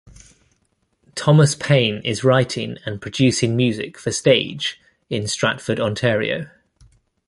Thomas 1.13 1.53
Payne 1.53 2.01
is 2.03 2.23
writing 2.23 2.77
and 2.87 2.99
producing 2.99 3.55
music 3.55 3.99
for 3.99 4.11
stage 4.11 4.81
in 5.11 5.27
Stratford 5.27 5.79
Ontario. 5.79 6.49